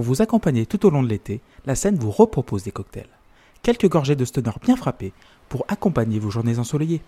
pour 0.00 0.06
vous 0.06 0.22
accompagner 0.22 0.64
tout 0.64 0.86
au 0.86 0.90
long 0.90 1.02
de 1.02 1.08
l'été, 1.08 1.42
la 1.66 1.74
scène 1.74 1.98
vous 1.98 2.10
repropose 2.10 2.62
des 2.62 2.70
cocktails. 2.70 3.10
Quelques 3.62 3.86
gorgées 3.86 4.16
de 4.16 4.24
stoner 4.24 4.52
bien 4.62 4.74
frappées 4.74 5.12
pour 5.50 5.66
accompagner 5.68 6.18
vos 6.18 6.30
journées 6.30 6.58
ensoleillées. 6.58 7.02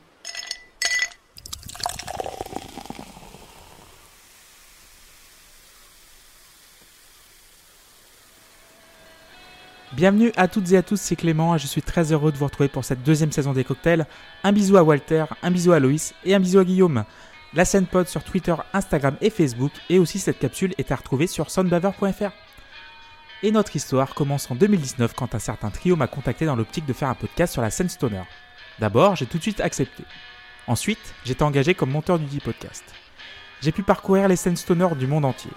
Bienvenue 9.95 10.31
à 10.37 10.47
toutes 10.47 10.71
et 10.73 10.77
à 10.77 10.83
tous, 10.83 11.01
c'est 11.01 11.17
Clément 11.17 11.55
et 11.55 11.59
je 11.59 11.67
suis 11.67 11.81
très 11.81 12.13
heureux 12.13 12.31
de 12.31 12.37
vous 12.37 12.45
retrouver 12.45 12.69
pour 12.69 12.85
cette 12.85 13.03
deuxième 13.03 13.33
saison 13.33 13.55
des 13.55 13.65
cocktails. 13.65 14.07
Un 14.45 14.53
bisou 14.53 14.77
à 14.77 14.83
Walter, 14.83 15.25
un 15.43 15.51
bisou 15.51 15.73
à 15.73 15.81
Loïs 15.81 16.13
et 16.27 16.35
un 16.35 16.41
bisou 16.41 16.59
à 16.59 16.65
Guillaume. 16.67 17.07
La 17.55 17.65
scène 17.65 17.87
pod 17.87 18.07
sur 18.07 18.23
Twitter, 18.23 18.55
Instagram 18.75 19.17
et 19.23 19.31
Facebook 19.31 19.73
et 19.89 19.99
aussi 19.99 20.19
cette 20.19 20.39
capsule 20.39 20.75
est 20.77 20.93
à 20.93 20.97
retrouver 20.97 21.27
sur 21.27 21.51
soundbaver.fr. 21.51 22.33
Et 23.45 23.51
notre 23.51 23.75
histoire 23.75 24.15
commence 24.15 24.49
en 24.53 24.55
2019 24.55 25.15
quand 25.15 25.35
un 25.35 25.41
certain 25.41 25.71
trio 25.71 25.97
m'a 25.97 26.07
contacté 26.07 26.47
dans 26.47 26.55
l'optique 26.55 26.87
de 26.87 26.93
faire 26.93 27.09
un 27.09 27.15
podcast 27.15 27.53
sur 27.53 27.63
la 27.63 27.71
scène 27.71 27.89
stoner. 27.89 28.23
D'abord, 28.79 29.17
j'ai 29.17 29.27
tout 29.27 29.39
de 29.39 29.43
suite 29.43 29.61
accepté. 29.61 30.05
Ensuite, 30.69 31.15
j'étais 31.25 31.43
engagé 31.43 31.75
comme 31.75 31.91
monteur 31.91 32.21
du 32.21 32.25
dit 32.27 32.39
podcast. 32.39 32.85
J'ai 33.61 33.73
pu 33.73 33.83
parcourir 33.83 34.29
les 34.29 34.37
scènes 34.37 34.57
stoner 34.57 34.95
du 34.97 35.09
monde 35.09 35.25
entier. 35.25 35.51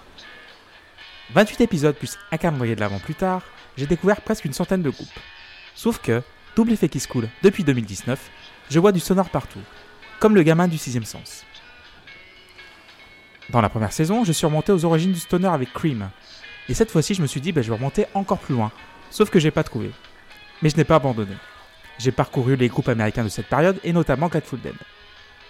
28 1.34 1.60
épisodes 1.60 1.96
plus 1.96 2.18
un 2.32 2.36
calendrier 2.36 2.74
de 2.74 2.80
l'avant 2.80 2.98
plus 2.98 3.14
tard, 3.14 3.42
j'ai 3.76 3.86
découvert 3.86 4.20
presque 4.20 4.44
une 4.44 4.52
centaine 4.52 4.82
de 4.82 4.90
groupes. 4.90 5.18
Sauf 5.76 5.98
que, 5.98 6.22
double 6.56 6.72
effet 6.72 6.88
qui 6.88 6.98
se 6.98 7.06
coule, 7.06 7.28
depuis 7.42 7.62
2019, 7.62 8.30
je 8.68 8.80
vois 8.80 8.92
du 8.92 9.00
sonore 9.00 9.30
partout, 9.30 9.62
comme 10.18 10.34
le 10.34 10.42
gamin 10.42 10.66
du 10.66 10.78
sixième 10.78 11.04
sens. 11.04 11.44
Dans 13.50 13.60
la 13.60 13.68
première 13.68 13.92
saison, 13.92 14.24
je 14.24 14.32
suis 14.32 14.46
remonté 14.46 14.72
aux 14.72 14.84
origines 14.84 15.12
du 15.12 15.20
stoner 15.20 15.48
avec 15.48 15.72
Cream. 15.72 16.10
Et 16.68 16.74
cette 16.74 16.90
fois-ci, 16.90 17.14
je 17.14 17.22
me 17.22 17.26
suis 17.26 17.40
dit, 17.40 17.52
bah, 17.52 17.62
je 17.62 17.68
vais 17.68 17.76
remonter 17.76 18.06
encore 18.14 18.38
plus 18.38 18.54
loin. 18.54 18.72
Sauf 19.10 19.30
que 19.30 19.38
j'ai 19.38 19.50
pas 19.50 19.62
trouvé. 19.62 19.90
Mais 20.62 20.70
je 20.70 20.76
n'ai 20.76 20.84
pas 20.84 20.96
abandonné. 20.96 21.34
J'ai 21.98 22.12
parcouru 22.12 22.56
les 22.56 22.68
groupes 22.68 22.88
américains 22.88 23.24
de 23.24 23.28
cette 23.28 23.48
période 23.48 23.78
et 23.84 23.92
notamment 23.92 24.28
Grateful 24.28 24.60
Dead. 24.60 24.74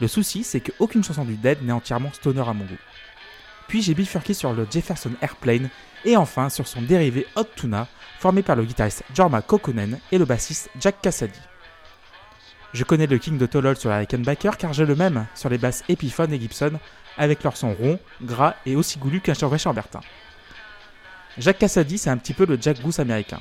Le 0.01 0.09
souci, 0.09 0.45
c'est 0.45 0.61
qu'aucune 0.61 1.03
chanson 1.03 1.25
du 1.25 1.37
Dead 1.37 1.63
n'est 1.63 1.73
entièrement 1.73 2.13
stoner 2.13 2.43
à 2.47 2.53
mon 2.53 2.65
goût. 2.65 2.77
Puis 3.67 3.83
j'ai 3.83 3.95
bifurqué 3.95 4.35
sur 4.35 4.53
le 4.53 4.67
Jefferson 4.71 5.11
Airplane 5.21 5.71
et 6.05 6.17
enfin 6.17 6.51
sur 6.51 6.69
son 6.69 6.83
dérivé 6.83 7.27
Hot 7.35 7.49
Tuna, 7.57 7.89
formé 8.19 8.43
par 8.43 8.55
le 8.55 8.65
guitariste 8.65 9.03
Jorma 9.13 9.43
Kokkonen 9.43 9.99
et 10.13 10.19
le 10.19 10.25
bassiste 10.25 10.71
Jack 10.79 11.01
Cassady. 11.01 11.41
Je 12.73 12.85
connais 12.85 13.07
le 13.07 13.19
King 13.19 13.39
de 13.39 13.47
Tolol 13.47 13.77
sur 13.77 13.91
la 13.91 13.99
Rickenbacker 13.99 14.57
car 14.59 14.73
j'ai 14.73 14.85
le 14.85 14.95
même 14.95 15.27
sur 15.35 15.49
les 15.49 15.59
basses 15.59 15.83
Epiphone 15.89 16.33
et 16.33 16.39
Gibson 16.39 16.79
avec 17.17 17.43
leur 17.43 17.57
son 17.57 17.73
rond, 17.73 17.99
gras 18.23 18.55
et 18.67 18.77
aussi 18.77 18.99
goulu 18.99 19.21
qu'un 19.21 19.35
chambertin. 19.35 20.01
Jack 21.39 21.59
Cassady, 21.59 21.99
c'est 21.99 22.09
un 22.09 22.17
petit 22.17 22.33
peu 22.33 22.47
le 22.47 22.59
Jack 22.61 22.81
Goose 22.81 22.99
américain. 22.99 23.41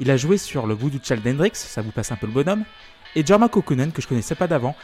Il 0.00 0.10
a 0.10 0.16
joué 0.16 0.38
sur 0.38 0.66
le 0.66 0.74
Voodoo 0.74 0.98
Child 1.02 1.26
Hendrix, 1.26 1.52
ça 1.54 1.82
vous 1.82 1.92
passe 1.92 2.10
un 2.10 2.16
peu 2.16 2.26
le 2.26 2.32
bonhomme, 2.32 2.64
et 3.14 3.24
Jorma 3.24 3.48
Kokkonen, 3.48 3.92
que 3.92 4.02
je 4.02 4.08
connaissais 4.08 4.34
pas 4.34 4.48
d'avant, 4.48 4.74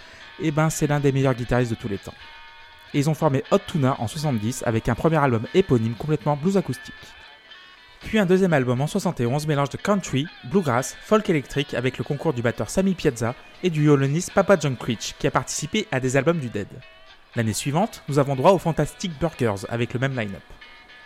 et 0.41 0.49
eh 0.49 0.51
ben 0.53 0.71
c'est 0.71 0.87
l'un 0.87 1.01
des 1.01 1.11
meilleurs 1.11 1.35
guitaristes 1.35 1.71
de 1.71 1.77
tous 1.77 1.89
les 1.89 1.99
temps. 1.99 2.15
Et 2.93 3.01
ils 3.01 3.11
ont 3.11 3.15
formé 3.15 3.43
Hot 3.51 3.59
Tuna 3.67 3.97
en 3.99 4.07
70 4.07 4.63
avec 4.67 4.89
un 4.89 4.95
premier 4.95 5.17
album 5.17 5.47
éponyme 5.53 5.95
complètement 5.95 6.37
blues 6.37 6.57
acoustique. 6.57 6.95
Puis 8.03 8.19
un 8.19 8.27
deuxième 8.27 8.53
album 8.53 8.81
en 8.81 8.87
71 8.87 9.47
mélange 9.49 9.71
de 9.71 9.77
country, 9.77 10.27
bluegrass, 10.45 10.97
folk 11.01 11.29
électrique 11.29 11.75
avec 11.75 11.99
le 11.99 12.05
concours 12.05 12.35
du 12.35 12.43
batteur 12.43 12.71
Sammy 12.71 12.95
Piazza 12.95 13.35
et 13.65 13.71
du 13.71 13.83
violoniste 13.83 14.33
Papa 14.33 14.57
John 14.61 14.77
Creech 14.77 15.15
qui 15.19 15.27
a 15.27 15.31
participé 15.33 15.89
à 15.91 15.99
des 15.99 16.17
albums 16.17 16.39
du 16.39 16.51
Dead. 16.51 16.69
L'année 17.35 17.53
suivante, 17.53 18.05
nous 18.09 18.21
avons 18.21 18.37
droit 18.37 18.53
aux 18.53 18.59
Fantastic 18.59 19.19
Burgers 19.19 19.67
avec 19.69 19.93
le 19.93 19.99
même 20.01 20.17
line-up. 20.17 20.43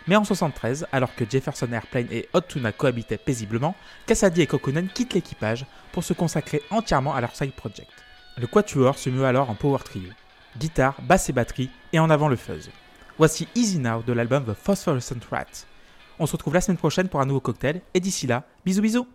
Mais 0.07 0.15
en 0.15 0.23
73, 0.23 0.87
alors 0.91 1.13
que 1.15 1.25
Jefferson 1.29 1.71
Airplane 1.71 2.07
et 2.11 2.27
Hot 2.33 2.41
Tuna 2.41 2.71
cohabitaient 2.71 3.17
paisiblement, 3.17 3.75
Cassady 4.05 4.41
et 4.41 4.47
Kokkonen 4.47 4.87
quittent 4.87 5.13
l'équipage 5.13 5.65
pour 5.91 6.03
se 6.03 6.13
consacrer 6.13 6.61
entièrement 6.71 7.13
à 7.13 7.21
leur 7.21 7.35
side 7.35 7.53
project. 7.53 7.91
Le 8.37 8.47
quatuor 8.47 8.97
se 8.97 9.09
meut 9.09 9.25
alors 9.25 9.49
en 9.49 9.55
power 9.55 9.79
trio. 9.83 10.09
Guitare, 10.57 10.95
basse 11.01 11.29
et 11.29 11.33
batterie, 11.33 11.69
et 11.93 11.99
en 11.99 12.09
avant 12.09 12.27
le 12.27 12.35
fuzz. 12.35 12.69
Voici 13.17 13.47
Easy 13.53 13.79
Now 13.79 14.01
de 14.01 14.13
l'album 14.13 14.45
The 14.45 14.53
Phosphorescent 14.53 15.19
Rat. 15.29 15.65
On 16.19 16.25
se 16.25 16.31
retrouve 16.33 16.53
la 16.53 16.61
semaine 16.61 16.77
prochaine 16.77 17.09
pour 17.09 17.21
un 17.21 17.25
nouveau 17.25 17.41
cocktail, 17.41 17.81
et 17.93 17.99
d'ici 17.99 18.27
là, 18.27 18.43
bisous 18.65 18.81
bisous 18.81 19.07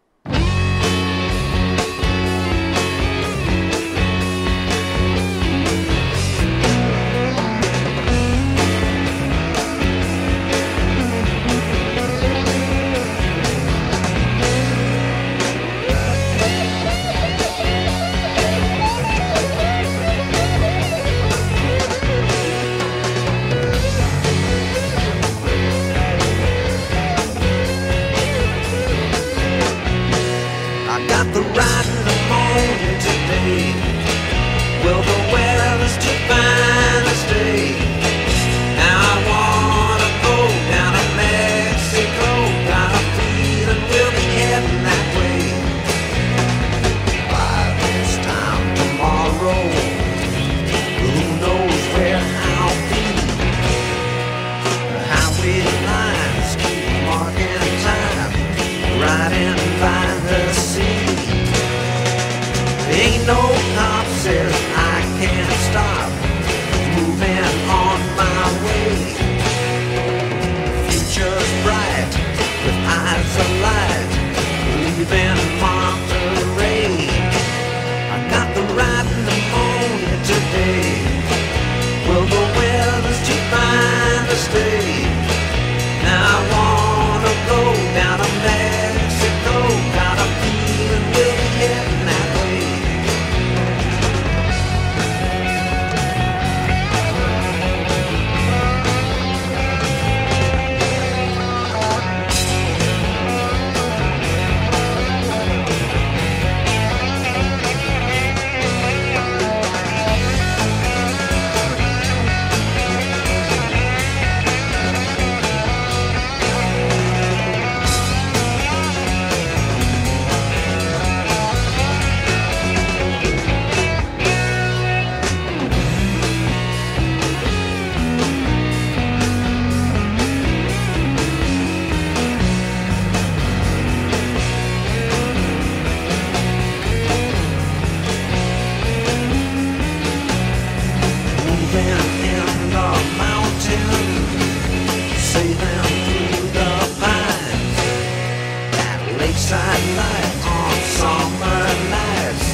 Lakeside 149.35 149.87
light 149.97 150.35
on 150.47 150.75
summer 150.95 151.63
nights 151.91 152.49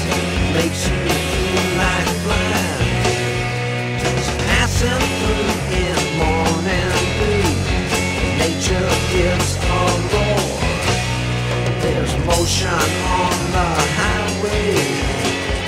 makes 0.56 0.88
you 0.88 0.96
feel 0.96 1.64
like 1.76 2.08
flying. 2.24 2.88
Passing 4.48 5.04
through 5.20 5.52
in 5.76 6.00
morning 6.16 6.96
blue, 7.20 7.52
nature 8.40 8.90
gives 9.12 9.50
a 9.60 9.82
roar. 10.08 10.40
There's 11.82 12.14
motion 12.24 12.88
on 13.20 13.36
the 13.56 13.68
highway. 14.00 14.72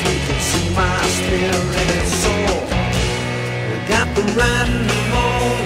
You 0.09 0.17
can 0.25 0.41
see 0.41 0.69
my 0.75 0.97
spirit 1.19 2.07
soar. 2.23 2.57
Got 3.87 4.09
the 4.17 4.23
riding 4.33 5.13
on. 5.13 5.62